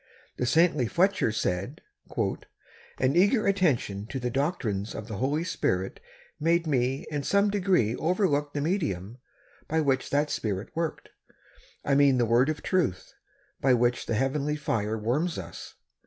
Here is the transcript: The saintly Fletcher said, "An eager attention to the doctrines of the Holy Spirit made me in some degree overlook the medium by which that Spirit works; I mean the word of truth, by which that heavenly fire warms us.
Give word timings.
The 0.37 0.47
saintly 0.47 0.87
Fletcher 0.87 1.31
said, 1.31 1.79
"An 2.17 3.15
eager 3.15 3.45
attention 3.45 4.07
to 4.07 4.19
the 4.19 4.31
doctrines 4.31 4.95
of 4.95 5.07
the 5.07 5.17
Holy 5.17 5.43
Spirit 5.43 5.99
made 6.39 6.65
me 6.65 7.05
in 7.11 7.21
some 7.21 7.51
degree 7.51 7.95
overlook 7.95 8.51
the 8.53 8.61
medium 8.61 9.19
by 9.67 9.79
which 9.79 10.09
that 10.09 10.31
Spirit 10.31 10.75
works; 10.75 11.11
I 11.85 11.93
mean 11.93 12.17
the 12.17 12.25
word 12.25 12.49
of 12.49 12.63
truth, 12.63 13.13
by 13.59 13.75
which 13.75 14.07
that 14.07 14.15
heavenly 14.15 14.55
fire 14.55 14.97
warms 14.97 15.37
us. 15.37 15.75